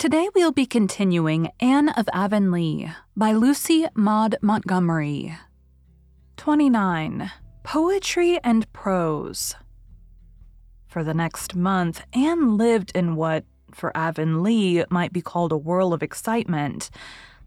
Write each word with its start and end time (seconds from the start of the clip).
Today 0.00 0.30
we'll 0.34 0.50
be 0.50 0.64
continuing 0.64 1.50
Anne 1.60 1.90
of 1.90 2.08
Avonlea 2.14 2.96
by 3.14 3.32
Lucy 3.32 3.86
Maud 3.94 4.34
Montgomery. 4.40 5.36
29. 6.38 7.30
Poetry 7.64 8.40
and 8.42 8.72
Prose. 8.72 9.56
For 10.86 11.04
the 11.04 11.12
next 11.12 11.54
month, 11.54 12.02
Anne 12.14 12.56
lived 12.56 12.92
in 12.94 13.14
what, 13.14 13.44
for 13.74 13.94
Avonlea, 13.94 14.86
might 14.88 15.12
be 15.12 15.20
called 15.20 15.52
a 15.52 15.58
whirl 15.58 15.92
of 15.92 16.02
excitement. 16.02 16.88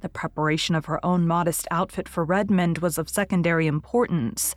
The 0.01 0.09
preparation 0.09 0.75
of 0.75 0.85
her 0.85 1.03
own 1.03 1.25
modest 1.25 1.67
outfit 1.71 2.07
for 2.07 2.23
Redmond 2.23 2.77
was 2.77 2.99
of 2.99 3.09
secondary 3.09 3.65
importance. 3.65 4.53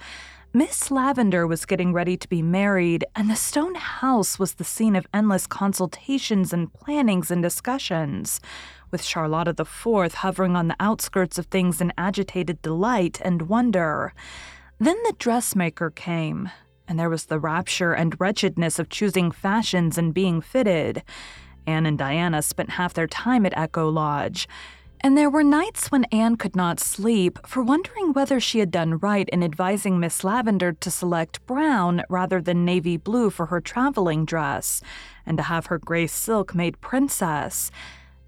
Miss 0.56 0.91
Lavendar 0.91 1.47
was 1.47 1.67
getting 1.67 1.93
ready 1.93 2.17
to 2.17 2.27
be 2.31 2.41
married, 2.41 3.05
and 3.15 3.28
the 3.28 3.37
stone 3.37 3.75
house 3.75 4.39
was 4.39 4.55
the 4.55 4.65
scene 4.65 4.97
of 4.97 5.06
endless 5.12 5.47
consultations 5.47 6.50
and 6.50 6.72
plannings 6.72 7.31
and 7.31 7.43
discussions, 7.43 8.41
with 8.91 9.03
Charlotta 9.03 9.53
the 9.53 9.66
Fourth 9.66 10.15
hovering 10.15 10.56
on 10.56 10.69
the 10.69 10.77
outskirts 10.81 11.37
of 11.37 11.45
things 11.45 11.83
in 11.83 11.93
agitated 11.99 12.62
delight 12.62 13.21
and 13.22 13.50
wonder. 13.50 14.15
Then 14.78 14.97
the 15.03 15.15
dressmaker 15.19 15.91
came, 15.91 16.49
and 16.89 16.99
there 16.99 17.11
was 17.11 17.27
the 17.27 17.39
rapture 17.39 17.93
and 17.93 18.19
wretchedness 18.19 18.78
of 18.78 18.89
choosing 18.89 19.31
fashions 19.31 19.99
and 19.99 20.15
being 20.15 20.41
fitted. 20.41 21.03
Anne 21.66 21.84
and 21.84 21.99
Diana 21.99 22.41
spent 22.41 22.71
half 22.71 22.95
their 22.95 23.06
time 23.06 23.45
at 23.45 23.59
Echo 23.59 23.91
Lodge. 23.91 24.49
And 25.01 25.17
there 25.17 25.31
were 25.31 25.45
nights 25.45 25.91
when 25.93 26.05
Anne 26.05 26.37
could 26.37 26.57
not 26.57 26.81
sleep 26.81 27.39
for 27.47 27.62
wondering 27.62 28.12
whether 28.12 28.41
she 28.41 28.59
had 28.59 28.71
done 28.71 28.99
right 28.99 29.29
in 29.29 29.43
advising 29.43 30.01
Miss 30.01 30.25
Lavendar 30.25 30.73
to 30.81 30.91
select 30.91 31.45
brown 31.47 32.03
rather 32.09 32.41
than 32.41 32.65
navy 32.65 32.97
blue 32.97 33.31
for 33.31 33.47
her 33.47 33.61
traveling 33.61 34.25
dress, 34.25 34.83
and 35.25 35.37
to 35.39 35.45
have 35.45 35.67
her 35.67 35.79
gray 35.79 36.07
silk 36.07 36.55
made 36.55 36.81
princess. 36.81 37.71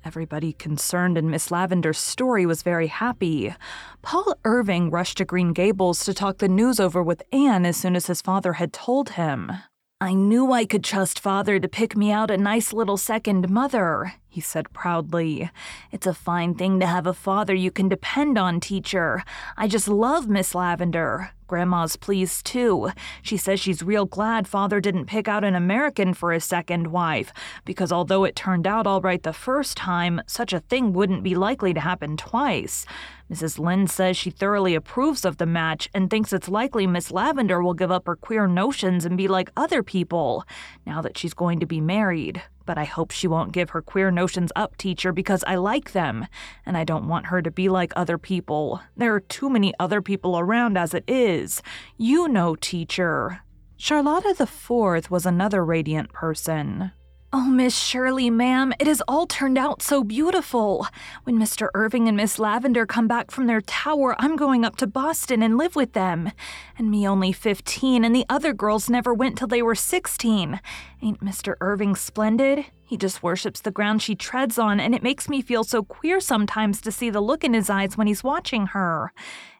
Everybody 0.05 0.53
concerned 0.53 1.19
in 1.19 1.31
Miss 1.31 1.49
Lavendar's 1.49 1.99
story 1.99 2.47
was 2.47 2.63
very 2.63 2.87
happy. 2.87 3.55
Paul 4.03 4.35
Irving 4.45 4.91
rushed 4.91 5.19
to 5.19 5.25
Green 5.25 5.53
Gables 5.53 6.05
to 6.05 6.15
talk 6.15 6.39
the 6.39 6.49
news 6.49 6.79
over 6.79 7.03
with 7.03 7.23
Anne 7.33 7.67
as 7.67 7.77
soon 7.77 7.97
as 7.97 8.07
his 8.07 8.23
father 8.23 8.55
had 8.55 8.73
told 8.73 9.11
him. 9.11 9.53
I 10.01 10.15
knew 10.15 10.53
I 10.53 10.65
could 10.65 10.85
trust 10.85 11.19
father 11.19 11.59
to 11.59 11.67
pick 11.67 11.97
me 11.97 12.13
out 12.13 12.31
a 12.31 12.37
nice 12.37 12.73
little 12.73 12.97
second 12.97 13.51
mother, 13.51 14.15
he 14.39 14.43
said 14.43 14.73
proudly. 14.73 15.51
It's 15.91 16.07
a 16.07 16.15
fine 16.15 16.55
thing 16.55 16.79
to 16.79 16.87
have 16.87 17.09
a 17.09 17.13
father 17.13 17.57
you 17.57 17.73
can 17.73 17.89
depend 17.89 18.39
on, 18.39 18.61
teacher. 18.61 19.25
I 19.57 19.67
just 19.67 19.89
love 19.89 20.29
Miss 20.29 20.53
Lavendar. 20.53 21.31
Grandma's 21.49 21.97
pleased 21.97 22.47
too. 22.47 22.91
She 23.21 23.37
says 23.37 23.59
she's 23.59 23.83
real 23.83 24.05
glad 24.05 24.47
father 24.47 24.81
didn't 24.81 25.07
pick 25.07 25.27
out 25.27 25.43
an 25.43 25.57
American 25.57 26.15
for 26.15 26.31
his 26.31 26.45
second 26.45 26.93
wife, 26.93 27.33
because 27.65 27.91
although 27.91 28.23
it 28.23 28.37
turned 28.37 28.65
out 28.65 28.87
all 28.87 29.01
right 29.01 29.21
the 29.21 29.33
first 29.33 29.77
time, 29.77 30.21
such 30.29 30.53
a 30.53 30.61
thing 30.61 30.93
wouldn't 30.93 31.25
be 31.25 31.35
likely 31.35 31.75
to 31.75 31.81
happen 31.81 32.17
twice. 32.17 32.87
Mrs. 33.33 33.59
Lynde 33.59 33.91
says 33.91 34.17
she 34.17 34.31
thoroughly 34.31 34.77
approves 34.77 35.25
of 35.25 35.39
the 35.39 35.47
match 35.47 35.89
and 35.93 36.09
thinks 36.09 36.33
it's 36.33 36.49
likely 36.49 36.87
Miss 36.87 37.11
Lavendar 37.11 37.65
will 37.65 37.75
give 37.75 37.91
up 37.91 38.07
her 38.07 38.15
queer 38.15 38.47
notions 38.47 39.05
and 39.05 39.17
be 39.17 39.27
like 39.27 39.51
other 39.57 39.83
people, 39.83 40.45
now 40.87 41.03
that 41.03 41.19
she's 41.19 41.35
going 41.35 41.59
to 41.59 41.67
be 41.67 41.81
married. 41.81 42.41
But 42.69 42.77
I 42.77 42.85
hope 42.85 43.13
she 43.13 43.27
won't 43.27 43.53
give 43.53 43.71
her 43.71 43.81
queer 43.81 44.11
notions 44.11 44.53
up, 44.55 44.77
teacher, 44.77 45.11
because 45.11 45.43
I 45.47 45.55
like 45.55 45.93
them, 45.93 46.27
and 46.67 46.77
I 46.77 46.85
don't 46.85 47.09
want 47.09 47.29
her 47.29 47.41
to 47.41 47.51
be 47.51 47.71
like 47.71 47.95
other 47.97 48.19
people. 48.19 48.83
There 48.95 49.15
are 49.15 49.21
too 49.21 49.49
many 49.49 49.73
other 49.81 50.03
people 50.03 50.39
around 50.39 50.77
as 50.77 50.93
it 50.93 51.05
is. 51.09 51.63
You 51.97 52.29
know, 52.29 52.57
teacher. 52.57 53.41
Charlotta 53.79 54.35
the 54.37 54.47
Fourth 54.47 55.11
was 55.11 55.25
another 55.25 55.65
radiant 55.65 56.13
person. 56.13 56.93
Oh, 57.31 57.51
Miss 57.51 57.79
Shirley, 57.79 58.31
ma'am, 58.31 58.73
it 58.81 58.87
has 58.87 59.03
all 59.07 59.27
turned 59.27 59.59
out 59.59 59.83
so 59.83 60.03
beautiful. 60.03 60.87
When 61.25 61.39
Mr. 61.39 61.69
Irving 61.75 62.09
and 62.09 62.17
Miss 62.17 62.39
Lavendar 62.39 62.89
come 62.89 63.07
back 63.07 63.31
from 63.31 63.47
their 63.47 63.61
tower, 63.61 64.17
I'm 64.19 64.35
going 64.35 64.65
up 64.65 64.77
to 64.77 64.87
Boston 64.87 65.43
and 65.43 65.59
live 65.59 65.77
with 65.77 65.93
them. 65.93 66.33
And 66.79 66.91
me 66.91 67.07
only 67.07 67.33
15, 67.33 68.03
and 68.03 68.17
the 68.17 68.25
other 68.31 68.55
girls 68.55 68.89
never 68.89 69.13
went 69.13 69.37
till 69.37 69.47
they 69.47 69.61
were 69.61 69.75
16. 69.75 70.59
Ain't 71.03 71.21
Mr. 71.23 71.57
Irving 71.61 71.97
splendid? 71.97 72.65
He 72.83 72.97
just 72.97 73.23
worships 73.23 73.61
the 73.61 73.71
ground 73.71 74.01
she 74.01 74.15
treads 74.15 74.59
on, 74.59 74.81
and 74.81 74.95
it 74.95 75.03
makes 75.03 75.29
me 75.29 75.43
feel 75.43 75.65
so 75.65 75.83
queer 75.83 76.21
sometimes 76.21 76.81
to 76.81 76.91
see 76.91 77.11
the 77.11 77.21
look 77.21 77.45
in 77.45 77.53
his 77.53 77.69
eyes 77.69 77.99
when 77.99 78.07
he's 78.07 78.25
watching 78.25 78.69
her. 78.69 79.13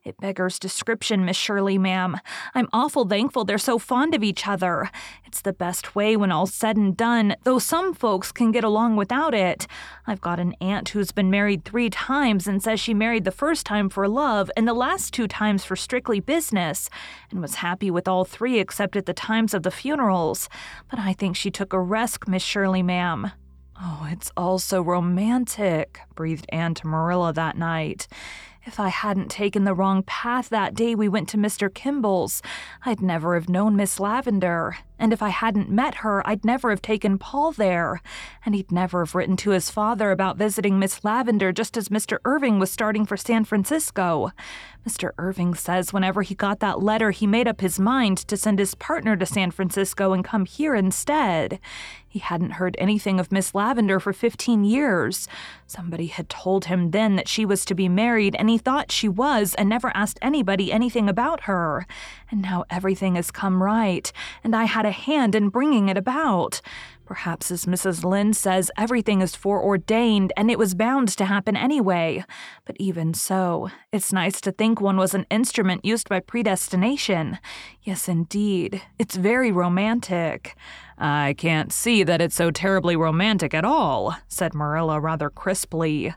It 0.09 0.17
beggars 0.17 0.59
description, 0.59 1.27
Miss 1.27 1.37
Shirley, 1.37 1.77
ma'am. 1.77 2.17
I'm 2.55 2.71
awful 2.73 3.07
thankful 3.07 3.45
they're 3.45 3.59
so 3.59 3.79
fond 3.79 4.15
of 4.15 4.25
each 4.25 4.49
other. 4.49 4.91
It's 5.27 5.43
the 5.43 5.53
best 5.53 5.95
way 5.95 6.17
when 6.17 6.33
all's 6.33 6.55
said 6.55 6.79
and 6.79 6.97
done, 6.97 7.37
though 7.45 7.59
some 7.59 7.93
folks 7.93 8.33
can 8.33 8.51
get 8.51 8.65
along 8.65 8.97
without 8.97 9.35
it. 9.35 9.67
I've 10.07 10.23
got 10.23 10.41
an 10.41 10.55
aunt 10.63 10.89
who's 10.89 11.13
been 11.13 11.31
married 11.31 11.67
three 11.67 11.91
times 11.91 12.47
and 12.47 12.63
says 12.63 12.81
she 12.81 12.95
married 12.95 13.25
the 13.25 13.31
first 13.31 13.67
time 13.67 13.91
for 13.91 14.09
love 14.09 14.51
and 14.57 14.67
the 14.67 14.73
last 14.73 15.13
two 15.13 15.29
times 15.29 15.63
for 15.63 15.77
strictly 15.77 16.21
business, 16.21 16.89
and 17.31 17.43
was 17.43 17.57
happy 17.57 17.91
with 17.91 18.09
all 18.09 18.25
three 18.25 18.59
except 18.59 18.97
at 18.97 19.05
the 19.05 19.13
times 19.13 19.53
of 19.53 19.63
the 19.63 19.71
funerals. 19.71 20.49
But 20.91 21.01
I 21.01 21.13
think 21.13 21.37
she 21.37 21.51
took 21.51 21.75
a 21.75 21.81
risk, 21.81 22.27
Miss 22.27 22.43
Shirley, 22.43 22.83
ma'am. 22.83 23.33
Oh, 23.79 24.09
it's 24.11 24.33
all 24.37 24.59
so 24.59 24.81
romantic, 24.81 26.01
breathed 26.17 26.47
Anne 26.49 26.75
to 26.75 26.87
Marilla 26.87 27.33
that 27.35 27.57
night. 27.57 28.09
If 28.69 28.79
I 28.79 28.91
hadn't 28.91 29.31
taken 29.31 29.65
the 29.65 29.73
wrong 29.73 30.03
path 30.03 30.51
that 30.51 30.75
day 30.75 30.95
we 30.95 31.09
went 31.09 31.27
to 31.31 31.39
Mr. 31.39 31.73
Kimball's, 31.73 32.43
I'd 32.85 33.01
never 33.01 33.33
have 33.33 33.49
known 33.49 33.77
Miss 33.77 33.99
Lavendar. 33.99 34.75
And 34.99 35.13
if 35.13 35.23
I 35.23 35.29
hadn't 35.29 35.71
met 35.71 35.97
her, 35.97 36.27
I'd 36.27 36.45
never 36.45 36.71
have 36.71 36.83
taken 36.83 37.19
Paul 37.19 37.53
there. 37.53 38.03
And 38.45 38.55
he'd 38.55 38.73
never 38.73 39.05
have 39.05 39.15
written 39.15 39.37
to 39.39 39.51
his 39.51 39.71
father 39.71 40.11
about 40.11 40.37
visiting 40.37 40.79
Miss 40.79 41.01
Lavendar 41.01 41.55
just 41.55 41.77
as 41.77 41.89
Mr. 41.89 42.19
Irving 42.25 42.59
was 42.59 42.71
starting 42.71 43.07
for 43.07 43.17
San 43.17 43.45
Francisco. 43.45 44.33
Mr. 44.87 45.11
Irving 45.19 45.55
says 45.55 45.93
whenever 45.93 46.23
he 46.23 46.35
got 46.35 46.61
that 46.61 46.83
letter, 46.83 47.11
he 47.11 47.27
made 47.27 47.47
up 47.47 47.61
his 47.61 47.79
mind 47.79 48.19
to 48.19 48.37
send 48.37 48.59
his 48.59 48.75
partner 48.75 49.17
to 49.17 49.27
San 49.27 49.51
Francisco 49.51 50.13
and 50.13 50.25
come 50.25 50.47
here 50.47 50.75
instead. 50.75 51.61
He 52.09 52.21
hadn't 52.21 52.53
heard 52.53 52.75
anything 52.79 53.21
of 53.21 53.31
Miss 53.31 53.53
Lavendar 53.53 54.01
for 54.01 54.15
15 54.15 54.65
years. 54.65 55.29
Somebody 55.67 56.07
had 56.07 56.31
told 56.31 56.65
him 56.65 56.91
then 56.91 57.17
that 57.17 57.29
she 57.29 57.45
was 57.45 57.67
to 57.67 57.75
be 57.75 57.89
married, 57.89 58.35
and 58.37 58.49
he 58.49 58.57
thought 58.57 58.91
she 58.91 59.09
was 59.09 59.55
and 59.55 59.69
never 59.69 59.95
asked 59.95 60.19
anybody 60.23 60.73
anything 60.73 61.09
about 61.09 61.43
her. 61.43 61.87
And 62.31 62.41
now 62.41 62.65
everything 62.71 63.17
has 63.17 63.31
come 63.31 63.63
right, 63.63 64.11
and 64.43 64.57
I 64.57 64.65
had 64.65 64.87
a 64.89 64.93
hand 64.93 65.37
in 65.37 65.51
bringing 65.51 65.89
it 65.89 65.97
about. 65.97 66.61
Perhaps, 67.09 67.51
as 67.51 67.65
Mrs. 67.65 68.05
Lynde 68.05 68.37
says, 68.37 68.71
everything 68.77 69.23
is 69.23 69.35
foreordained 69.35 70.31
and 70.37 70.51
it 70.51 70.59
was 70.59 70.75
bound 70.75 71.09
to 71.09 71.25
happen 71.25 71.57
anyway. 71.57 72.23
But 72.67 72.77
even 72.79 73.15
so, 73.15 73.71
it's 73.93 74.13
nice 74.13 74.43
to 74.43 74.53
think 74.53 74.79
one 74.79 74.99
was 74.99 75.15
an 75.15 75.25
instrument 75.31 75.87
used 75.87 76.11
by 76.11 76.21
predestination. 76.21 77.39
Yes, 77.83 78.09
indeed. 78.09 78.83
It's 78.99 79.17
very 79.17 79.51
romantic. 79.51 80.55
I 80.99 81.35
can't 81.39 81.73
see 81.73 82.03
that 82.03 82.21
it's 82.21 82.35
so 82.35 82.51
terribly 82.51 82.95
romantic 82.95 83.55
at 83.55 83.65
all, 83.65 84.15
said 84.29 84.53
Marilla 84.53 85.01
rather 85.01 85.31
crisply. 85.31 86.13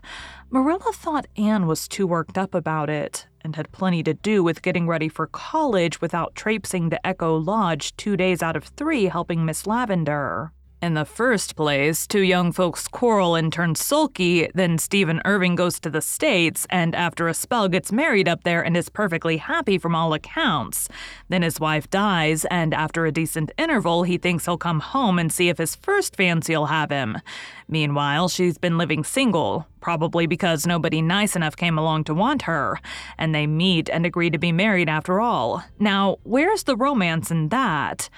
Marilla 0.50 0.92
thought 0.92 1.26
Anne 1.38 1.66
was 1.66 1.88
too 1.88 2.06
worked 2.06 2.36
up 2.36 2.54
about 2.54 2.90
it 2.90 3.26
and 3.44 3.56
had 3.56 3.72
plenty 3.72 4.02
to 4.02 4.14
do 4.14 4.42
with 4.42 4.62
getting 4.62 4.86
ready 4.86 5.08
for 5.08 5.26
college 5.26 6.00
without 6.00 6.34
traipsing 6.34 6.90
to 6.90 7.06
Echo 7.06 7.36
Lodge 7.36 7.96
two 7.96 8.16
days 8.16 8.42
out 8.42 8.56
of 8.56 8.64
three 8.64 9.04
helping 9.06 9.44
Miss 9.44 9.64
Lavendar. 9.64 10.50
In 10.82 10.94
the 10.94 11.04
first 11.04 11.54
place, 11.54 12.08
two 12.08 12.22
young 12.22 12.50
folks 12.50 12.88
quarrel 12.88 13.36
and 13.36 13.52
turn 13.52 13.76
sulky, 13.76 14.48
then 14.52 14.78
Stephen 14.78 15.22
Irving 15.24 15.54
goes 15.54 15.78
to 15.78 15.88
the 15.88 16.02
States 16.02 16.66
and 16.70 16.92
after 16.96 17.28
a 17.28 17.34
spell 17.34 17.68
gets 17.68 17.92
married 17.92 18.28
up 18.28 18.42
there 18.42 18.64
and 18.64 18.76
is 18.76 18.88
perfectly 18.88 19.36
happy 19.36 19.78
from 19.78 19.94
all 19.94 20.12
accounts. 20.12 20.88
Then 21.28 21.42
his 21.42 21.60
wife 21.60 21.88
dies, 21.88 22.44
and 22.46 22.74
after 22.74 23.06
a 23.06 23.12
decent 23.12 23.52
interval, 23.56 24.02
he 24.02 24.18
thinks 24.18 24.44
he'll 24.44 24.58
come 24.58 24.80
home 24.80 25.20
and 25.20 25.32
see 25.32 25.48
if 25.48 25.58
his 25.58 25.76
first 25.76 26.16
fancy'll 26.16 26.66
have 26.66 26.90
him. 26.90 27.18
Meanwhile, 27.68 28.30
she's 28.30 28.58
been 28.58 28.76
living 28.76 29.04
single, 29.04 29.68
probably 29.80 30.26
because 30.26 30.66
nobody 30.66 31.00
nice 31.00 31.36
enough 31.36 31.56
came 31.56 31.78
along 31.78 32.04
to 32.04 32.14
want 32.14 32.42
her, 32.42 32.80
and 33.16 33.32
they 33.32 33.46
meet 33.46 33.88
and 33.88 34.04
agree 34.04 34.30
to 34.30 34.38
be 34.38 34.50
married 34.50 34.88
after 34.88 35.20
all. 35.20 35.62
Now, 35.78 36.16
where's 36.24 36.64
the 36.64 36.76
romance 36.76 37.30
in 37.30 37.50
that? 37.50 38.10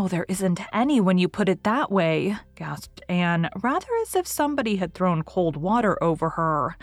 Oh, 0.00 0.06
there 0.06 0.26
isn't 0.28 0.60
any 0.72 1.00
when 1.00 1.18
you 1.18 1.28
put 1.28 1.48
it 1.48 1.64
that 1.64 1.90
way, 1.90 2.36
gasped 2.54 3.02
Anne, 3.08 3.50
rather 3.60 3.88
as 4.02 4.14
if 4.14 4.28
somebody 4.28 4.76
had 4.76 4.94
thrown 4.94 5.24
cold 5.24 5.56
water 5.56 6.00
over 6.00 6.30
her. 6.30 6.76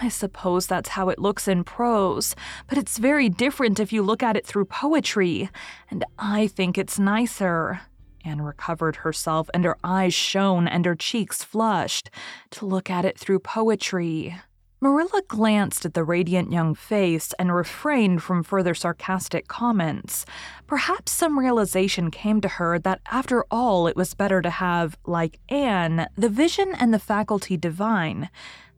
I 0.00 0.08
suppose 0.08 0.68
that's 0.68 0.90
how 0.90 1.08
it 1.08 1.18
looks 1.18 1.48
in 1.48 1.64
prose, 1.64 2.36
but 2.68 2.78
it's 2.78 2.98
very 2.98 3.28
different 3.28 3.80
if 3.80 3.92
you 3.92 4.00
look 4.00 4.22
at 4.22 4.36
it 4.36 4.46
through 4.46 4.66
poetry, 4.66 5.50
and 5.90 6.04
I 6.20 6.46
think 6.46 6.78
it's 6.78 7.00
nicer. 7.00 7.80
Anne 8.24 8.42
recovered 8.42 8.94
herself, 8.94 9.50
and 9.52 9.64
her 9.64 9.76
eyes 9.82 10.14
shone 10.14 10.68
and 10.68 10.86
her 10.86 10.94
cheeks 10.94 11.42
flushed. 11.42 12.10
To 12.52 12.64
look 12.64 12.88
at 12.88 13.04
it 13.04 13.18
through 13.18 13.40
poetry. 13.40 14.36
Marilla 14.82 15.22
glanced 15.28 15.84
at 15.84 15.94
the 15.94 16.02
radiant 16.02 16.50
young 16.50 16.74
face 16.74 17.32
and 17.38 17.54
refrained 17.54 18.20
from 18.20 18.42
further 18.42 18.74
sarcastic 18.74 19.46
comments. 19.46 20.26
Perhaps 20.66 21.12
some 21.12 21.38
realization 21.38 22.10
came 22.10 22.40
to 22.40 22.48
her 22.48 22.80
that 22.80 23.00
after 23.08 23.44
all 23.48 23.86
it 23.86 23.94
was 23.94 24.14
better 24.14 24.42
to 24.42 24.50
have, 24.50 24.98
like 25.06 25.38
Anne, 25.48 26.08
the 26.16 26.28
vision 26.28 26.74
and 26.74 26.92
the 26.92 26.98
faculty 26.98 27.56
divine, 27.56 28.28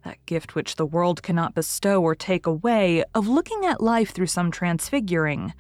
that 0.05 0.19
gift 0.27 0.55
which 0.55 0.77
the 0.77 0.85
world 0.85 1.23
cannot 1.23 1.55
bestow 1.55 2.03
or 2.03 2.15
take 2.15 2.47
away, 2.47 3.03
of 3.15 3.27
looking 3.27 3.65
at 3.65 3.81
life 3.81 4.11
through 4.11 4.27
some 4.27 4.51
transfiguring, 4.51 5.55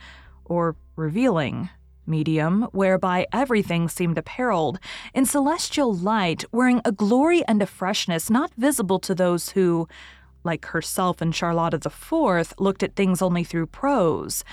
or 0.44 0.76
revealing, 0.94 1.70
medium 2.06 2.64
whereby 2.72 3.26
everything 3.32 3.88
seemed 3.88 4.18
apparelled 4.18 4.78
in 5.14 5.24
celestial 5.24 5.94
light, 5.94 6.44
wearing 6.52 6.82
a 6.84 6.92
glory 6.92 7.42
and 7.48 7.62
a 7.62 7.66
freshness 7.66 8.28
not 8.28 8.52
visible 8.58 8.98
to 8.98 9.14
those 9.14 9.48
who, 9.52 9.88
like 10.44 10.66
herself 10.66 11.20
and 11.20 11.34
Charlotta 11.34 11.78
Fourth, 11.90 12.54
looked 12.58 12.82
at 12.82 12.94
things 12.94 13.22
only 13.22 13.44
through 13.44 13.66
prose. 13.66 14.44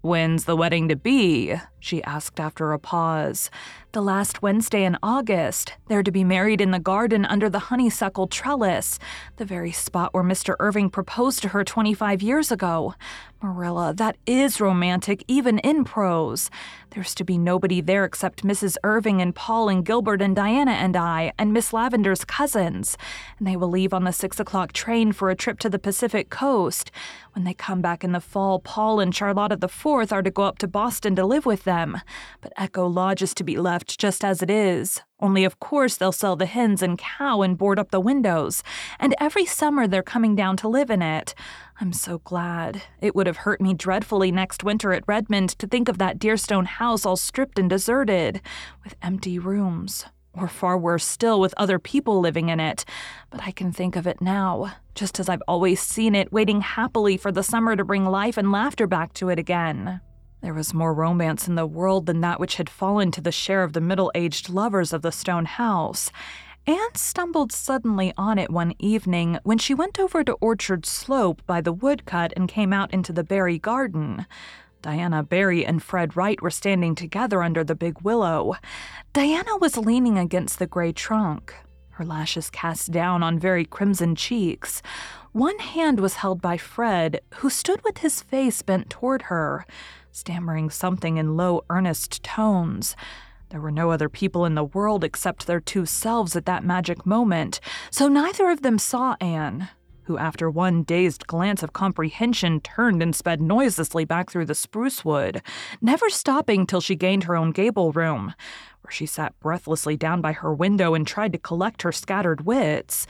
When's 0.00 0.44
the 0.44 0.56
wedding 0.56 0.88
to 0.88 0.96
be? 0.96 1.56
she 1.80 2.04
asked 2.04 2.38
after 2.38 2.72
a 2.72 2.78
pause. 2.78 3.50
The 3.90 4.00
last 4.00 4.42
Wednesday 4.42 4.84
in 4.84 4.96
August. 5.02 5.72
They're 5.88 6.04
to 6.04 6.12
be 6.12 6.22
married 6.22 6.60
in 6.60 6.70
the 6.70 6.78
garden 6.78 7.24
under 7.24 7.50
the 7.50 7.58
honeysuckle 7.58 8.28
trellis, 8.28 9.00
the 9.38 9.44
very 9.44 9.72
spot 9.72 10.14
where 10.14 10.22
Mr. 10.22 10.54
Irving 10.60 10.88
proposed 10.88 11.42
to 11.42 11.48
her 11.48 11.64
25 11.64 12.22
years 12.22 12.52
ago. 12.52 12.94
Marilla, 13.40 13.94
that 13.94 14.16
is 14.26 14.60
romantic, 14.60 15.22
even 15.28 15.58
in 15.60 15.84
prose. 15.84 16.50
There's 16.90 17.14
to 17.14 17.24
be 17.24 17.38
nobody 17.38 17.80
there 17.80 18.04
except 18.04 18.44
Mrs. 18.44 18.76
Irving 18.82 19.22
and 19.22 19.34
Paul 19.34 19.68
and 19.68 19.84
Gilbert 19.84 20.20
and 20.20 20.34
Diana 20.34 20.72
and 20.72 20.96
I, 20.96 21.32
and 21.38 21.52
Miss 21.52 21.72
Lavendar's 21.72 22.24
cousins. 22.24 22.98
And 23.38 23.46
they 23.46 23.56
will 23.56 23.68
leave 23.68 23.94
on 23.94 24.04
the 24.04 24.12
six 24.12 24.40
o'clock 24.40 24.72
train 24.72 25.12
for 25.12 25.30
a 25.30 25.36
trip 25.36 25.60
to 25.60 25.70
the 25.70 25.78
Pacific 25.78 26.30
coast. 26.30 26.90
When 27.34 27.44
they 27.44 27.54
come 27.54 27.80
back 27.80 28.02
in 28.02 28.12
the 28.12 28.20
fall, 28.20 28.58
Paul 28.58 28.98
and 28.98 29.14
Charlotta 29.14 29.56
the 29.56 29.68
Fourth 29.68 30.12
are 30.12 30.22
to 30.22 30.30
go 30.30 30.42
up 30.42 30.58
to 30.58 30.66
Boston 30.66 31.14
to 31.16 31.24
live 31.24 31.46
with 31.46 31.64
them. 31.64 32.00
But 32.40 32.52
Echo 32.56 32.86
Lodge 32.86 33.22
is 33.22 33.34
to 33.34 33.44
be 33.44 33.56
left 33.56 33.98
just 34.00 34.24
as 34.24 34.42
it 34.42 34.50
is. 34.50 35.00
Only, 35.20 35.44
of 35.44 35.58
course, 35.58 35.96
they'll 35.96 36.12
sell 36.12 36.36
the 36.36 36.46
hens 36.46 36.80
and 36.80 36.96
cow 36.96 37.42
and 37.42 37.58
board 37.58 37.78
up 37.78 37.90
the 37.90 38.00
windows. 38.00 38.62
And 39.00 39.16
every 39.18 39.44
summer 39.44 39.88
they're 39.88 40.02
coming 40.02 40.36
down 40.36 40.56
to 40.58 40.68
live 40.68 40.90
in 40.90 41.02
it. 41.02 41.34
I'm 41.80 41.92
so 41.92 42.18
glad. 42.18 42.82
It 43.00 43.16
would 43.16 43.26
have 43.26 43.38
hurt 43.38 43.60
me 43.60 43.74
dreadfully 43.74 44.30
next 44.30 44.62
winter 44.62 44.92
at 44.92 45.02
Redmond 45.08 45.50
to 45.58 45.66
think 45.66 45.88
of 45.88 45.98
that 45.98 46.20
dear 46.20 46.36
stone 46.36 46.66
house 46.66 47.04
all 47.04 47.16
stripped 47.16 47.58
and 47.58 47.68
deserted, 47.68 48.40
with 48.84 48.94
empty 49.02 49.38
rooms. 49.38 50.04
Or 50.34 50.46
far 50.46 50.78
worse 50.78 51.04
still, 51.04 51.40
with 51.40 51.54
other 51.56 51.80
people 51.80 52.20
living 52.20 52.48
in 52.48 52.60
it. 52.60 52.84
But 53.30 53.42
I 53.42 53.50
can 53.50 53.72
think 53.72 53.96
of 53.96 54.06
it 54.06 54.20
now, 54.20 54.72
just 54.94 55.18
as 55.18 55.28
I've 55.28 55.42
always 55.48 55.80
seen 55.80 56.14
it, 56.14 56.32
waiting 56.32 56.60
happily 56.60 57.16
for 57.16 57.32
the 57.32 57.42
summer 57.42 57.74
to 57.74 57.84
bring 57.84 58.04
life 58.04 58.36
and 58.36 58.52
laughter 58.52 58.86
back 58.86 59.14
to 59.14 59.30
it 59.30 59.38
again. 59.40 60.00
There 60.40 60.54
was 60.54 60.72
more 60.72 60.94
romance 60.94 61.48
in 61.48 61.56
the 61.56 61.66
world 61.66 62.06
than 62.06 62.20
that 62.20 62.38
which 62.38 62.56
had 62.56 62.70
fallen 62.70 63.10
to 63.12 63.20
the 63.20 63.32
share 63.32 63.64
of 63.64 63.72
the 63.72 63.80
middle 63.80 64.12
aged 64.14 64.48
lovers 64.48 64.92
of 64.92 65.02
the 65.02 65.10
stone 65.10 65.46
house. 65.46 66.12
Anne 66.66 66.94
stumbled 66.94 67.50
suddenly 67.50 68.12
on 68.16 68.38
it 68.38 68.50
one 68.50 68.74
evening 68.78 69.38
when 69.42 69.58
she 69.58 69.74
went 69.74 69.98
over 69.98 70.22
to 70.22 70.34
Orchard 70.34 70.86
Slope 70.86 71.42
by 71.46 71.60
the 71.60 71.72
woodcut 71.72 72.32
and 72.36 72.48
came 72.48 72.72
out 72.72 72.92
into 72.92 73.12
the 73.12 73.24
Barry 73.24 73.58
garden. 73.58 74.26
Diana 74.80 75.24
Barry 75.24 75.66
and 75.66 75.82
Fred 75.82 76.16
Wright 76.16 76.40
were 76.40 76.50
standing 76.50 76.94
together 76.94 77.42
under 77.42 77.64
the 77.64 77.74
big 77.74 78.00
willow. 78.02 78.54
Diana 79.12 79.56
was 79.56 79.76
leaning 79.76 80.18
against 80.18 80.60
the 80.60 80.66
gray 80.68 80.92
trunk, 80.92 81.52
her 81.90 82.04
lashes 82.04 82.48
cast 82.48 82.92
down 82.92 83.24
on 83.24 83.40
very 83.40 83.64
crimson 83.64 84.14
cheeks. 84.14 84.82
One 85.32 85.58
hand 85.58 85.98
was 85.98 86.14
held 86.14 86.40
by 86.40 86.58
Fred, 86.58 87.20
who 87.36 87.50
stood 87.50 87.82
with 87.82 87.98
his 87.98 88.22
face 88.22 88.62
bent 88.62 88.88
toward 88.88 89.22
her 89.22 89.66
stammering 90.18 90.68
something 90.68 91.16
in 91.16 91.36
low, 91.36 91.64
earnest 91.70 92.24
tones. 92.24 92.96
There 93.50 93.60
were 93.60 93.70
no 93.70 93.92
other 93.92 94.08
people 94.08 94.44
in 94.44 94.56
the 94.56 94.64
world 94.64 95.04
except 95.04 95.46
their 95.46 95.60
two 95.60 95.86
selves 95.86 96.34
at 96.34 96.44
that 96.46 96.64
magic 96.64 97.06
moment, 97.06 97.60
so 97.90 98.08
neither 98.08 98.50
of 98.50 98.62
them 98.62 98.78
saw 98.78 99.14
Anne, 99.20 99.68
who, 100.02 100.18
after 100.18 100.50
one 100.50 100.82
dazed 100.82 101.28
glance 101.28 101.62
of 101.62 101.72
comprehension, 101.72 102.60
turned 102.60 103.00
and 103.00 103.14
sped 103.14 103.40
noiselessly 103.40 104.04
back 104.04 104.28
through 104.28 104.46
the 104.46 104.56
spruce 104.56 105.04
wood, 105.04 105.40
never 105.80 106.10
stopping 106.10 106.66
till 106.66 106.80
she 106.80 106.96
gained 106.96 107.24
her 107.24 107.36
own 107.36 107.52
gable 107.52 107.92
room, 107.92 108.34
where 108.82 108.90
she 108.90 109.06
sat 109.06 109.38
breathlessly 109.38 109.96
down 109.96 110.20
by 110.20 110.32
her 110.32 110.52
window 110.52 110.94
and 110.94 111.06
tried 111.06 111.32
to 111.32 111.38
collect 111.38 111.82
her 111.82 111.92
scattered 111.92 112.44
wits. 112.44 113.06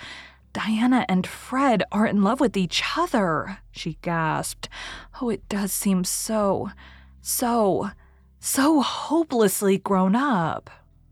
Diana 0.53 1.05
and 1.09 1.27
Fred 1.27 1.83
are 1.93 2.07
in 2.07 2.23
love 2.23 2.41
with 2.41 2.57
each 2.57 2.83
other, 2.97 3.59
she 3.71 3.99
gasped. 4.03 4.69
Oh, 5.21 5.31
it 5.31 5.49
does 5.49 5.73
seem 5.73 6.05
so 6.05 6.71
so, 7.21 7.91
so 8.41 8.81
hopelessly 8.81 9.79
grown 9.79 10.15
up. 10.15 10.71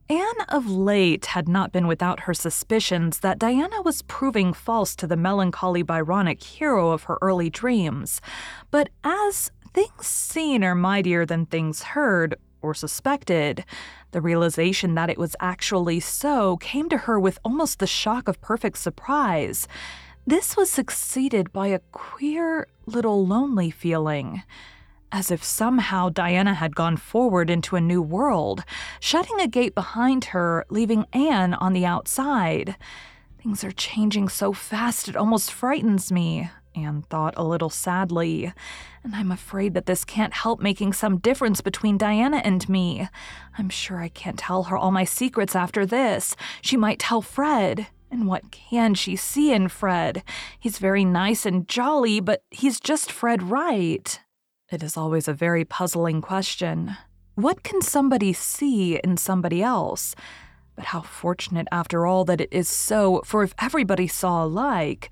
Anne 0.09 0.41
of 0.49 0.71
late 0.71 1.27
had 1.27 1.49
not 1.49 1.73
been 1.73 1.89
without 1.89 2.21
her 2.21 2.35
suspicions 2.35 3.21
that 3.21 3.41
Diana 3.41 3.83
was 3.83 4.03
proving 4.03 4.53
false 4.53 4.95
to 4.97 5.07
the 5.07 5.17
melancholy 5.17 5.83
Byronic 5.83 6.41
hero 6.41 6.91
of 6.91 7.05
her 7.05 7.19
early 7.21 7.51
dreams. 7.51 8.21
But 8.71 8.89
as 9.03 9.51
things 9.75 10.07
seen 10.07 10.63
are 10.63 10.77
mightier 10.77 11.27
than 11.27 11.47
things 11.47 11.83
heard 11.83 12.37
or 12.63 12.73
suspected, 12.73 13.65
the 14.13 14.21
realization 14.21 14.95
that 14.95 15.11
it 15.11 15.19
was 15.19 15.35
actually 15.41 15.99
so 15.99 16.57
came 16.59 16.89
to 16.89 16.99
her 16.99 17.19
with 17.19 17.41
almost 17.45 17.81
the 17.81 17.87
shock 17.87 18.29
of 18.29 18.41
perfect 18.41 18.79
surprise. 18.79 19.67
This 20.25 20.57
was 20.57 20.71
succeeded 20.71 21.53
by 21.53 21.67
a 21.69 21.81
queer 21.91 22.69
little 22.87 23.27
lonely 23.27 23.71
feeling 23.71 24.45
as 25.13 25.31
if 25.31 25.43
somehow 25.43 26.09
Diana 26.09 26.55
had 26.55 26.75
gone 26.75 26.97
forward 26.97 27.51
into 27.51 27.77
a 27.77 27.81
new 27.81 28.03
world, 28.03 28.65
shutting 29.01 29.41
a 29.41 29.49
gate 29.49 29.75
behind 29.75 30.27
her, 30.27 30.65
leaving 30.69 31.07
Anne 31.13 31.55
on 31.55 31.73
the 31.73 31.87
outside. 31.87 32.77
Things 33.43 33.63
are 33.63 33.73
changing 33.73 34.29
so 34.29 34.53
fast 34.53 35.09
it 35.09 35.17
almost 35.17 35.53
frightens 35.53 36.11
me, 36.11 36.51
Anne 36.75 37.03
thought 37.03 37.35
a 37.37 37.45
little 37.45 37.71
sadly. 37.71 38.53
And 39.03 39.15
I'm 39.15 39.33
afraid 39.33 39.75
that 39.75 39.87
this 39.87 40.05
can't 40.05 40.35
help 40.35 40.61
making 40.61 40.93
some 40.93 41.19
difference 41.19 41.61
between 41.61 41.97
Diana 41.97 42.39
and 42.39 42.69
me. 42.69 43.09
I'm 43.57 43.69
sure 43.69 44.01
I 44.01 44.09
can't 44.09 44.39
tell 44.39 44.65
her 44.65 44.77
all 44.77 44.91
my 44.91 45.05
secrets 45.05 45.57
after 45.57 45.87
this. 45.87 46.37
She 46.61 46.77
might 46.77 46.99
tell 46.99 47.23
Fred. 47.23 47.87
And 48.11 48.27
what 48.27 48.51
can 48.51 48.95
she 48.95 49.17
see 49.17 49.53
in 49.53 49.69
Fred? 49.69 50.23
He's 50.59 50.79
very 50.79 51.05
nice 51.05 51.45
and 51.45 51.67
jolly, 51.67 52.21
but 52.21 52.43
he's 52.51 52.79
just 52.79 53.11
Fred 53.11 53.43
Wright. 53.43 54.21
It 54.69 54.83
is 54.83 54.97
always 54.97 55.29
a 55.29 55.33
very 55.33 55.65
puzzling 55.65 56.21
question. 56.21 56.97
What 57.37 57.63
can 57.63 57.81
somebody 57.81 58.33
see 58.33 58.97
in 58.97 59.17
somebody 59.17 59.63
else? 59.63 60.17
But 60.75 60.87
how 60.87 61.03
fortunate, 61.03 61.69
after 61.71 62.05
all, 62.05 62.25
that 62.25 62.41
it 62.41 62.49
is 62.51 62.69
so, 62.69 63.23
for 63.25 63.45
if 63.45 63.55
everybody 63.61 64.09
saw 64.09 64.45
alike, 64.45 65.09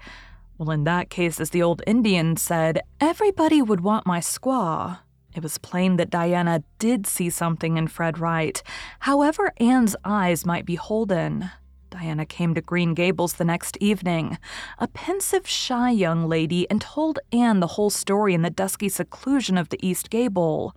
well, 0.59 0.73
in 0.73 0.83
that 0.85 1.09
case, 1.09 1.39
as 1.39 1.51
the 1.51 1.63
old 1.63 1.83
Indian 1.87 2.37
said, 2.37 2.81
everybody 3.01 3.63
would 3.63 3.81
want 3.81 4.09
my 4.09 4.19
squaw. 4.19 4.99
It 5.37 5.45
was 5.45 5.59
plain 5.59 5.99
that 5.99 6.11
Diana 6.11 6.65
did 6.81 7.07
see 7.07 7.31
something 7.31 7.77
in 7.77 7.87
Fred 7.87 8.19
Wright, 8.19 8.61
however 9.01 9.53
Anne's 9.59 9.95
eyes 10.05 10.45
might 10.45 10.67
be 10.67 10.75
holden. 10.75 11.51
Diana 11.95 12.27
came 12.27 12.55
to 12.55 12.61
Green 12.61 12.93
Gables 12.93 13.35
the 13.35 13.45
next 13.45 13.77
evening, 13.77 14.37
a 14.81 14.89
pensive, 14.89 15.47
shy 15.47 15.91
young 15.93 16.29
lady, 16.29 16.69
and 16.69 16.81
told 16.81 17.21
Anne 17.31 17.61
the 17.61 17.69
whole 17.69 17.89
story 17.89 18.35
in 18.35 18.43
the 18.43 18.51
dusky 18.51 18.89
seclusion 18.89 19.57
of 19.57 19.69
the 19.69 19.79
East 19.81 20.11
Gable. 20.11 20.75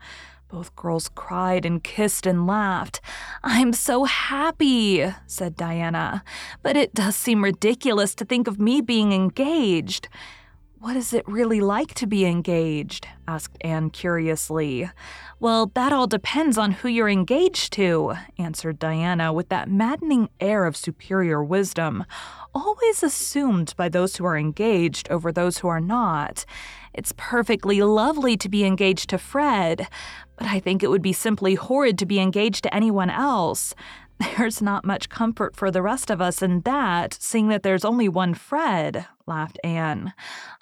Both 0.48 0.76
girls 0.76 1.10
cried 1.10 1.66
and 1.66 1.84
kissed 1.84 2.28
and 2.28 2.46
laughed. 2.46 3.02
I'm 3.44 3.74
so 3.74 4.04
happy, 4.04 5.12
said 5.26 5.56
Diana, 5.56 6.24
but 6.62 6.78
it 6.78 6.94
does 6.94 7.16
seem 7.16 7.44
ridiculous 7.44 8.14
to 8.14 8.24
think 8.24 8.48
of 8.48 8.60
me 8.60 8.80
being 8.80 9.12
engaged. 9.12 10.10
What 10.88 10.96
is 10.96 11.12
it 11.12 11.28
really 11.28 11.60
like 11.60 11.96
to 11.96 12.08
be 12.08 12.26
engaged? 12.26 13.10
asked 13.28 13.58
Anne 13.60 13.90
curiously. 13.90 14.90
Well, 15.38 15.70
that 15.76 15.92
all 15.92 16.08
depends 16.08 16.58
on 16.58 16.72
who 16.72 16.88
you're 16.88 17.10
engaged 17.10 17.74
to, 17.74 18.14
answered 18.40 18.80
Diana 18.80 19.34
with 19.34 19.50
that 19.50 19.70
maddening 19.70 20.30
air 20.40 20.64
of 20.64 20.78
superior 20.78 21.44
wisdom, 21.44 22.06
always 22.56 23.04
assumed 23.04 23.74
by 23.76 23.90
those 23.90 24.16
who 24.16 24.24
are 24.24 24.38
engaged 24.38 25.10
over 25.12 25.30
those 25.30 25.58
who 25.58 25.68
are 25.68 25.82
not. 25.82 26.46
It's 26.94 27.14
perfectly 27.18 27.82
lovely 27.82 28.38
to 28.38 28.48
be 28.48 28.64
engaged 28.64 29.10
to 29.10 29.18
Fred, 29.18 29.90
but 30.38 30.48
I 30.48 30.62
think 30.62 30.84
it 30.84 30.90
would 30.90 31.02
be 31.02 31.12
simply 31.12 31.56
horrid 31.56 31.98
to 31.98 32.06
be 32.06 32.22
engaged 32.22 32.64
to 32.64 32.74
anyone 32.74 33.10
else. 33.10 33.76
There's 34.38 34.62
not 34.62 34.86
much 34.86 35.10
comfort 35.10 35.54
for 35.54 35.70
the 35.70 35.82
rest 35.82 36.10
of 36.10 36.22
us 36.22 36.42
in 36.42 36.62
that, 36.62 37.18
seeing 37.20 37.50
that 37.50 37.64
there's 37.64 37.84
only 37.84 38.08
one 38.08 38.34
Fred, 38.34 39.06
laughed 39.28 39.60
Anne. 39.64 40.14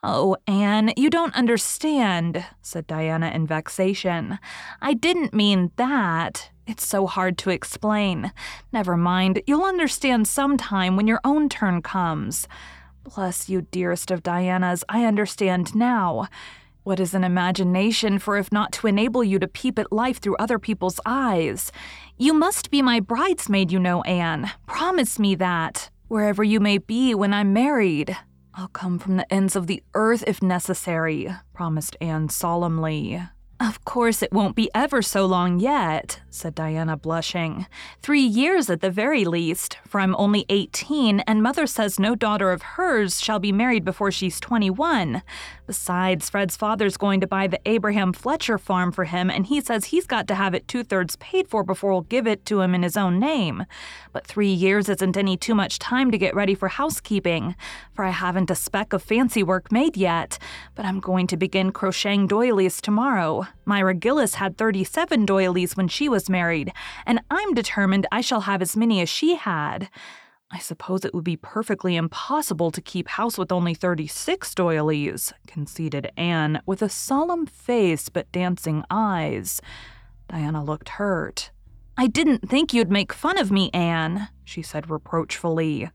Oh, 0.03 0.37
Anne, 0.47 0.93
you 0.97 1.09
don't 1.09 1.35
understand, 1.35 2.45
said 2.61 2.87
Diana 2.87 3.29
in 3.29 3.47
vexation. 3.47 4.39
I 4.81 4.93
didn't 4.93 5.33
mean 5.33 5.71
that. 5.75 6.49
It's 6.67 6.87
so 6.87 7.05
hard 7.05 7.37
to 7.39 7.51
explain. 7.51 8.31
Never 8.73 8.97
mind, 8.97 9.41
you'll 9.45 9.63
understand 9.63 10.27
sometime 10.27 10.95
when 10.95 11.07
your 11.07 11.21
own 11.23 11.47
turn 11.47 11.81
comes. 11.81 12.47
Bless 13.03 13.49
you, 13.49 13.61
dearest 13.61 14.09
of 14.09 14.23
Dianas, 14.23 14.83
I 14.89 15.05
understand 15.05 15.75
now. 15.75 16.27
What 16.85 16.99
is 16.99 17.13
an 17.13 17.23
imagination 17.23 18.19
for 18.19 18.37
if 18.37 18.51
not 18.51 18.71
to 18.73 18.87
enable 18.87 19.23
you 19.23 19.39
to 19.39 19.47
peep 19.47 19.79
at 19.79 19.91
life 19.91 20.19
through 20.19 20.37
other 20.37 20.59
people's 20.59 20.99
eyes? 21.05 21.71
You 22.17 22.33
must 22.33 22.69
be 22.69 22.81
my 22.81 22.99
bridesmaid, 22.99 23.71
you 23.71 23.79
know, 23.79 24.01
Anne. 24.03 24.51
Promise 24.67 25.17
me 25.17 25.35
that, 25.35 25.89
wherever 26.07 26.43
you 26.43 26.59
may 26.59 26.77
be 26.77 27.15
when 27.15 27.33
I'm 27.33 27.53
married. 27.53 28.15
I'll 28.57 28.69
come 28.69 28.99
from 28.99 29.17
the 29.17 29.33
ends 29.33 29.57
of 29.57 29.67
the 29.67 29.83
earth 29.93 30.23
if 30.27 30.41
necessary, 30.41 31.29
promised 31.53 31.97
Anne 31.99 32.29
solemnly. 32.29 33.21
Of 33.57 33.85
course, 33.85 34.21
it 34.21 34.33
won't 34.33 34.53
be 34.57 34.69
ever 34.75 35.01
so 35.01 35.25
long 35.25 35.61
yet, 35.61 36.19
said 36.29 36.55
Diana, 36.55 36.97
blushing. 36.97 37.67
Three 38.01 38.19
years 38.19 38.69
at 38.69 38.81
the 38.81 38.91
very 38.91 39.23
least, 39.23 39.77
for 39.87 40.01
I'm 40.01 40.13
only 40.17 40.45
18, 40.49 41.21
and 41.21 41.41
Mother 41.41 41.65
says 41.65 41.97
no 41.97 42.15
daughter 42.15 42.51
of 42.51 42.61
hers 42.61 43.21
shall 43.21 43.39
be 43.39 43.53
married 43.53 43.85
before 43.85 44.11
she's 44.11 44.41
21. 44.41 45.21
Besides, 45.67 46.29
Fred's 46.29 46.57
father's 46.57 46.97
going 46.97 47.21
to 47.21 47.27
buy 47.27 47.47
the 47.47 47.61
Abraham 47.65 48.11
Fletcher 48.11 48.57
farm 48.57 48.91
for 48.91 49.05
him, 49.05 49.29
and 49.29 49.45
he 49.45 49.61
says 49.61 49.85
he's 49.85 50.05
got 50.05 50.27
to 50.27 50.35
have 50.35 50.53
it 50.53 50.67
two 50.67 50.83
thirds 50.83 51.15
paid 51.15 51.47
for 51.47 51.63
before 51.63 51.93
we'll 51.93 52.01
give 52.01 52.27
it 52.27 52.45
to 52.47 52.59
him 52.59 52.75
in 52.75 52.83
his 52.83 52.97
own 52.97 53.19
name. 53.19 53.65
But 54.11 54.27
three 54.27 54.51
years 54.51 54.89
isn't 54.89 55.15
any 55.15 55.37
too 55.37 55.55
much 55.55 55.79
time 55.79 56.11
to 56.11 56.17
get 56.17 56.35
ready 56.35 56.55
for 56.55 56.67
housekeeping, 56.67 57.55
for 57.93 58.03
I 58.03 58.09
haven't 58.09 58.51
a 58.51 58.55
speck 58.55 58.91
of 58.91 59.01
fancy 59.01 59.43
work 59.43 59.71
made 59.71 59.95
yet. 59.95 60.37
But 60.75 60.85
I'm 60.85 60.99
going 60.99 61.27
to 61.27 61.37
begin 61.37 61.71
crocheting 61.71 62.27
doilies 62.27 62.81
tomorrow. 62.81 63.44
Myra 63.65 63.93
Gillis 63.93 64.35
had 64.35 64.57
37 64.57 65.25
doilies 65.25 65.75
when 65.75 65.87
she 65.87 66.09
was 66.09 66.29
married, 66.29 66.71
and 67.05 67.21
I'm 67.29 67.53
determined 67.53 68.07
I 68.11 68.21
shall 68.21 68.41
have 68.41 68.61
as 68.61 68.77
many 68.77 69.01
as 69.01 69.09
she 69.09 69.35
had. 69.35 69.89
I 70.51 70.59
suppose 70.59 71.03
it 71.03 71.13
would 71.13 71.23
be 71.23 71.37
perfectly 71.37 71.95
impossible 71.95 72.71
to 72.71 72.81
keep 72.81 73.07
house 73.07 73.37
with 73.37 73.51
only 73.51 73.73
36 73.73 74.53
doilies, 74.55 75.33
conceded 75.47 76.11
Anne, 76.15 76.61
with 76.65 76.81
a 76.81 76.89
solemn 76.89 77.45
face 77.45 78.09
but 78.09 78.31
dancing 78.31 78.83
eyes. 78.89 79.59
Diana 80.27 80.63
looked 80.63 80.89
hurt. 80.89 81.51
I 81.97 82.07
didn't 82.07 82.49
think 82.49 82.73
you'd 82.73 82.91
make 82.91 83.13
fun 83.13 83.37
of 83.37 83.51
me, 83.51 83.69
Anne, 83.73 84.27
she 84.43 84.61
said 84.61 84.89
reproachfully. 84.89 85.89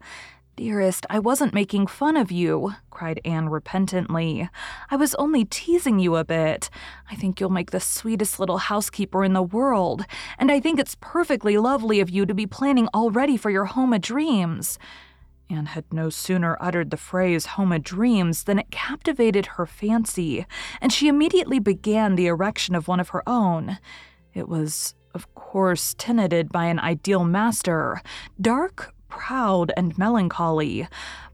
Dearest, 0.60 1.06
I 1.08 1.18
wasn't 1.18 1.54
making 1.54 1.86
fun 1.86 2.18
of 2.18 2.30
you, 2.30 2.74
cried 2.90 3.18
Anne 3.24 3.48
repentantly. 3.48 4.46
I 4.90 4.96
was 4.96 5.14
only 5.14 5.46
teasing 5.46 5.98
you 5.98 6.16
a 6.16 6.24
bit. 6.24 6.68
I 7.10 7.14
think 7.14 7.40
you'll 7.40 7.48
make 7.48 7.70
the 7.70 7.80
sweetest 7.80 8.38
little 8.38 8.58
housekeeper 8.58 9.24
in 9.24 9.32
the 9.32 9.42
world, 9.42 10.04
and 10.38 10.52
I 10.52 10.60
think 10.60 10.78
it's 10.78 10.98
perfectly 11.00 11.56
lovely 11.56 11.98
of 12.00 12.10
you 12.10 12.26
to 12.26 12.34
be 12.34 12.46
planning 12.46 12.88
already 12.92 13.38
for 13.38 13.48
your 13.48 13.64
home 13.64 13.94
of 13.94 14.02
dreams. 14.02 14.78
Anne 15.48 15.64
had 15.64 15.90
no 15.90 16.10
sooner 16.10 16.58
uttered 16.60 16.90
the 16.90 16.98
phrase 16.98 17.46
home 17.46 17.72
of 17.72 17.82
dreams 17.82 18.44
than 18.44 18.58
it 18.58 18.70
captivated 18.70 19.46
her 19.46 19.64
fancy, 19.64 20.44
and 20.82 20.92
she 20.92 21.08
immediately 21.08 21.58
began 21.58 22.16
the 22.16 22.26
erection 22.26 22.74
of 22.74 22.86
one 22.86 23.00
of 23.00 23.08
her 23.08 23.26
own. 23.26 23.78
It 24.34 24.46
was, 24.46 24.94
of 25.14 25.34
course, 25.34 25.94
tenanted 25.96 26.52
by 26.52 26.66
an 26.66 26.78
ideal 26.78 27.24
master, 27.24 28.02
dark, 28.38 28.92
proud 29.10 29.72
and 29.76 29.98
melancholy. 29.98 30.88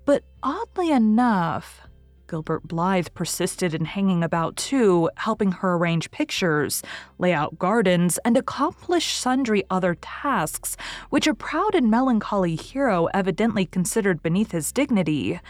But 0.04 0.25
oddly 0.42 0.90
enough, 0.90 1.87
Gilbert 2.28 2.66
Blythe 2.66 3.09
persisted 3.14 3.73
in 3.75 3.85
hanging 3.85 4.25
about 4.25 4.56
too, 4.56 5.11
helping 5.16 5.52
her 5.52 5.75
arrange 5.75 6.11
pictures, 6.11 6.83
lay 7.18 7.33
out 7.33 7.59
gardens, 7.59 8.18
and 8.25 8.37
accomplish 8.37 9.14
sundry 9.14 9.62
other 9.71 9.95
tasks 9.95 10.76
which 11.11 11.26
a 11.26 11.35
proud 11.35 11.75
and 11.75 11.90
melancholy 11.90 12.56
hero 12.56 13.06
evidently 13.14 13.66
considered 13.66 14.23
beneath 14.23 14.50
his 14.50 14.73
dignity. 14.73 15.40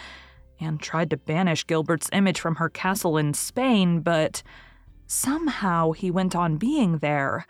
Anne 0.61 0.79
tried 0.79 1.11
to 1.11 1.17
banish 1.17 1.67
Gilbert's 1.67 2.11
image 2.13 2.41
from 2.41 2.57
her 2.57 2.69
castle 2.69 3.17
in 3.17 3.35
Spain, 3.35 4.01
but 4.01 4.43
somehow 5.07 5.93
he 5.93 6.11
went 6.11 6.35
on 6.35 6.57
being 6.57 6.99
there, 6.99 7.47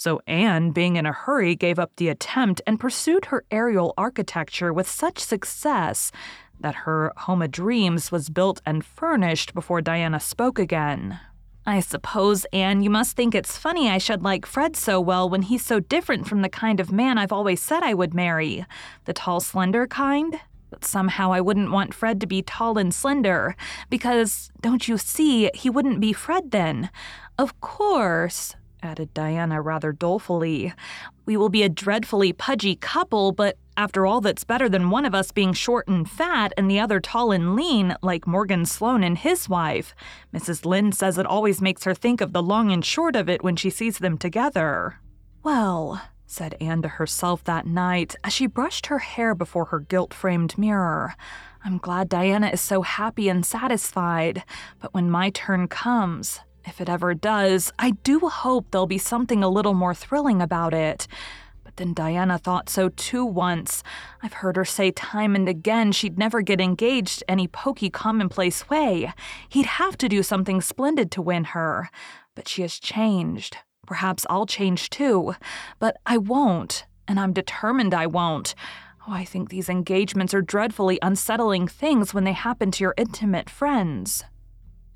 so 0.00 0.18
Anne, 0.26 0.70
being 0.70 0.96
in 0.96 1.04
a 1.04 1.12
hurry, 1.12 1.54
gave 1.54 1.78
up 1.78 1.92
the 1.96 2.08
attempt 2.08 2.62
and 2.66 2.80
pursued 2.80 3.26
her 3.26 3.44
aerial 3.50 3.92
architecture 3.98 4.72
with 4.72 4.88
such 4.88 5.18
success 5.18 6.10
that 6.58 6.74
her 6.74 7.12
home 7.18 7.42
of 7.42 7.50
dreams 7.50 8.10
was 8.10 8.30
built 8.30 8.62
and 8.64 8.82
furnished 8.82 9.52
before 9.52 9.82
Diana 9.82 10.18
spoke 10.18 10.58
again. 10.58 11.20
I 11.66 11.80
suppose, 11.80 12.46
Anne, 12.50 12.82
you 12.82 12.88
must 12.88 13.14
think 13.14 13.34
it's 13.34 13.58
funny 13.58 13.90
I 13.90 13.98
should 13.98 14.22
like 14.22 14.46
Fred 14.46 14.74
so 14.74 15.02
well 15.02 15.28
when 15.28 15.42
he's 15.42 15.66
so 15.66 15.80
different 15.80 16.26
from 16.26 16.40
the 16.40 16.48
kind 16.48 16.80
of 16.80 16.90
man 16.90 17.18
I've 17.18 17.30
always 17.30 17.60
said 17.60 17.82
I 17.82 17.92
would 17.92 18.14
marry. 18.14 18.64
The 19.04 19.12
tall, 19.12 19.40
slender 19.40 19.86
kind? 19.86 20.40
But 20.70 20.82
somehow 20.82 21.30
I 21.30 21.42
wouldn't 21.42 21.72
want 21.72 21.92
Fred 21.92 22.22
to 22.22 22.26
be 22.26 22.40
tall 22.40 22.78
and 22.78 22.94
slender, 22.94 23.54
because, 23.90 24.50
don't 24.62 24.88
you 24.88 24.96
see, 24.96 25.50
he 25.52 25.68
wouldn't 25.68 26.00
be 26.00 26.14
Fred 26.14 26.52
then. 26.52 26.88
Of 27.36 27.60
course, 27.60 28.56
added 28.82 29.12
Diana 29.14 29.60
rather 29.60 29.92
dolefully. 29.92 30.72
We 31.26 31.36
will 31.36 31.48
be 31.48 31.62
a 31.62 31.68
dreadfully 31.68 32.32
pudgy 32.32 32.76
couple, 32.76 33.32
but 33.32 33.56
after 33.76 34.04
all, 34.04 34.20
that's 34.20 34.44
better 34.44 34.68
than 34.68 34.90
one 34.90 35.04
of 35.04 35.14
us 35.14 35.32
being 35.32 35.52
short 35.52 35.88
and 35.88 36.08
fat 36.08 36.52
and 36.56 36.70
the 36.70 36.80
other 36.80 37.00
tall 37.00 37.32
and 37.32 37.54
lean, 37.54 37.96
like 38.02 38.26
Morgan 38.26 38.66
Sloane 38.66 39.02
and 39.02 39.16
his 39.16 39.48
wife. 39.48 39.94
Mrs. 40.34 40.66
Lynde 40.66 40.94
says 40.94 41.16
it 41.16 41.26
always 41.26 41.60
makes 41.60 41.84
her 41.84 41.94
think 41.94 42.20
of 42.20 42.32
the 42.32 42.42
long 42.42 42.72
and 42.72 42.84
short 42.84 43.16
of 43.16 43.28
it 43.28 43.42
when 43.42 43.56
she 43.56 43.70
sees 43.70 43.98
them 43.98 44.18
together. 44.18 44.98
Well, 45.42 46.02
said 46.26 46.56
Anne 46.60 46.82
to 46.82 46.88
herself 46.88 47.42
that 47.44 47.66
night 47.66 48.14
as 48.22 48.32
she 48.32 48.46
brushed 48.46 48.86
her 48.86 48.98
hair 48.98 49.34
before 49.34 49.66
her 49.66 49.80
gilt 49.80 50.14
framed 50.14 50.56
mirror. 50.58 51.14
I'm 51.64 51.78
glad 51.78 52.08
Diana 52.08 52.48
is 52.48 52.60
so 52.60 52.82
happy 52.82 53.28
and 53.28 53.44
satisfied, 53.44 54.44
but 54.78 54.94
when 54.94 55.10
my 55.10 55.30
turn 55.30 55.68
comes, 55.68 56.40
if 56.70 56.80
it 56.80 56.88
ever 56.88 57.14
does, 57.14 57.72
I 57.80 57.90
do 57.90 58.20
hope 58.20 58.70
there'll 58.70 58.86
be 58.86 58.96
something 58.96 59.42
a 59.42 59.48
little 59.48 59.74
more 59.74 59.92
thrilling 59.92 60.40
about 60.40 60.72
it. 60.72 61.08
But 61.64 61.76
then 61.76 61.92
Diana 61.92 62.38
thought 62.38 62.68
so 62.68 62.88
too 62.90 63.24
once. 63.24 63.82
I've 64.22 64.34
heard 64.34 64.54
her 64.54 64.64
say 64.64 64.92
time 64.92 65.34
and 65.34 65.48
again 65.48 65.90
she'd 65.90 66.16
never 66.16 66.42
get 66.42 66.60
engaged 66.60 67.24
any 67.26 67.48
pokey, 67.48 67.90
commonplace 67.90 68.70
way. 68.70 69.12
He'd 69.48 69.66
have 69.66 69.98
to 69.98 70.08
do 70.08 70.22
something 70.22 70.60
splendid 70.60 71.10
to 71.10 71.20
win 71.22 71.42
her. 71.56 71.90
But 72.36 72.46
she 72.46 72.62
has 72.62 72.78
changed. 72.78 73.56
Perhaps 73.84 74.24
I'll 74.30 74.46
change 74.46 74.90
too. 74.90 75.34
But 75.80 75.96
I 76.06 76.18
won't, 76.18 76.86
and 77.08 77.18
I'm 77.18 77.32
determined 77.32 77.92
I 77.92 78.06
won't. 78.06 78.54
Oh, 79.08 79.12
I 79.12 79.24
think 79.24 79.48
these 79.48 79.68
engagements 79.68 80.34
are 80.34 80.42
dreadfully 80.42 81.00
unsettling 81.02 81.66
things 81.66 82.14
when 82.14 82.22
they 82.22 82.32
happen 82.32 82.70
to 82.70 82.84
your 82.84 82.94
intimate 82.96 83.50
friends. 83.50 84.22